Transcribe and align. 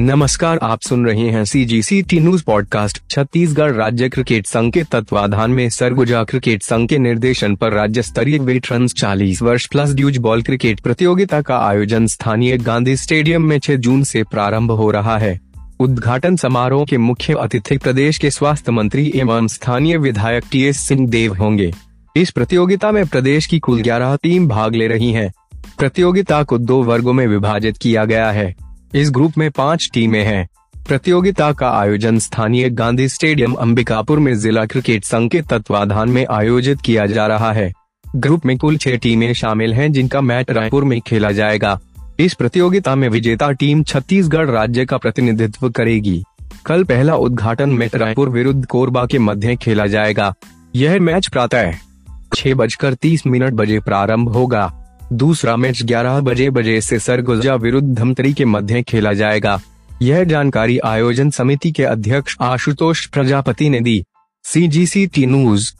नमस्कार, 0.00 0.58
आप 0.62 0.80
सुन 0.80 1.06
रहे 1.06 1.28
हैं 1.28 1.44
C 1.44 1.64
G 1.64 1.82
C 1.82 2.02
T 2.02 2.20
news 2.20 2.44
podcast 2.44 3.10
Chhattisgarh 3.10 3.72
राज्य 3.72 4.08
क्रिकेट 4.08 4.46
संघ 4.46 4.72
के 4.72 4.82
तत्वाधान 4.82 5.50
में 5.50 5.70
सरगुजा 5.70 6.24
क्रिकेट 6.24 6.62
संघ 6.62 6.88
के 6.88 6.98
निर्देशन 6.98 7.56
पर 7.56 7.72
राज्य 7.72 8.02
स्तरीय 8.02 8.38
वेटरन्स 8.38 8.94
40 8.94 9.42
वर्ष 9.42 9.66
प्लस 9.66 9.94
ड्यूज 9.94 10.16
बॉल 10.16 10.42
क्रिकेट 10.42 10.80
प्रतियोगिता 10.80 11.40
का 11.42 11.58
आयोजन 11.58 12.06
स्थानीय 12.06 12.56
गांधी 12.58 12.96
स्टेडियम 12.96 13.42
में 13.42 13.58
6 13.58 13.76
जून 13.76 14.02
से 14.02 14.22
प्रारंभ 14.22 14.70
हो 14.70 14.90
रहा 14.90 15.18
है। 15.18 15.40
उद्घाटन 15.80 16.36
समारोह 16.36 16.84
के 16.84 16.98
मुख्य 16.98 17.34
अतिथि 17.34 17.78
प्रदेश 17.78 18.18
के 18.18 18.30
स्वास्थ्य 18.30 18.72
मंत्री 18.72 19.12
एवं 19.14 19.46
स्थानीय 19.46 19.96
विधायक 19.96 20.44
टी 20.52 20.62
एस 20.62 20.80
सिंह 20.80 21.08
देव 21.08 21.34
होंगे। 21.34 21.72
इस 22.16 22.30
प्रतियोगिता 22.30 22.92
में 22.92 23.06
प्रदेश 23.06 23.46
की 23.46 23.58
कुल 23.58 23.82
ग्यारह 23.82 24.16
टीम 24.22 24.48
भाग 24.48 24.74
ले 24.74 24.88
रही 24.88 25.12
है। 25.12 25.32
प्रतियोगिता 25.78 26.42
को 26.42 26.58
दो 26.58 26.82
वर्गो 26.82 27.12
में 27.12 27.26
विभाजित 27.26 27.76
किया 27.76 28.04
गया 28.04 28.30
है। 28.30 28.67
इस 28.94 29.10
ग्रुप 29.10 29.32
में 29.38 29.50
पाँच 29.50 29.90
टीमें 29.94 30.24
हैं। 30.24 30.48
प्रतियोगिता 30.88 31.52
का 31.52 31.70
आयोजन 31.70 32.18
स्थानीय 32.18 32.70
गांधी 32.70 33.08
स्टेडियम 33.08 33.52
अंबिकापुर 33.52 34.18
में 34.18 34.38
जिला 34.38 34.64
क्रिकेट 34.64 35.04
संघ 35.04 35.30
के 35.30 35.42
तत्वाधान 35.42 36.08
में 36.08 36.26
आयोजित 36.30 36.80
किया 36.80 37.06
जा 37.06 37.26
रहा 37.26 37.52
है। 37.52 37.72
ग्रुप 38.16 38.46
में 38.46 38.58
कुल 38.58 38.76
छह 38.76 38.96
टीमें 38.96 39.32
शामिल 39.32 39.74
हैं 39.74 39.92
जिनका 39.92 40.20
मैच 40.20 40.50
रायपुर 40.50 40.84
में 40.84 41.00
खेला 41.00 41.30
जाएगा। 41.30 41.80
इस 42.18 42.34
प्रतियोगिता 42.34 42.94
में 42.94 43.08
विजेता 43.08 43.50
टीम 43.50 43.82
छत्तीसगढ़ 43.82 44.50
राज्य 44.50 44.84
का 44.84 44.96
प्रतिनिधित्व 44.96 45.70
करेगी। 45.70 46.24
कल 46.66 46.84
पहला 46.84 47.16
उद्घाटन 47.16 47.70
मैच 47.70 47.94
रायपुर 47.94 48.28
विरुद्ध 48.28 48.66
कोरबा 48.66 49.06
के 49.06 49.18
मध्य 49.18 49.56
खेला 49.56 49.86
जाएगा। 49.86 50.34
यह 50.76 51.00
मैच 51.00 51.28
प्रातः 51.28 51.74
छह 52.34 52.54
बजकर 52.54 52.94
तीस 52.94 53.26
मिनट 53.26 53.52
बजे 53.52 53.80
प्रारंभ 53.80 54.28
होगा। 54.28 54.77
दूसरा 55.12 55.56
मैच 55.56 55.82
11 55.82 56.20
बजे 56.20 56.50
बजे 56.50 56.80
से 56.80 56.98
सरगुजा 56.98 57.54
विरुद्ध 57.54 57.94
धमतरी 57.98 58.32
के 58.32 58.44
मध्य 58.44 58.82
खेला 58.82 59.12
जाएगा। 59.12 59.60
यह 60.02 60.24
जानकारी 60.24 60.78
आयोजन 60.78 61.30
समिति 61.30 61.72
के 61.72 61.84
अध्यक्ष 61.84 62.36
आशुतोष 62.40 63.06
प्रजापति 63.06 63.68
ने 63.68 63.80
दी। 63.80 64.04
सी 64.44 64.68
जी 64.68 64.86
सी 64.86 65.06
टी 65.06 65.26
न्यूज़ 65.26 65.72